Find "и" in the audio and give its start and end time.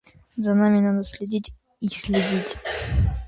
1.79-1.87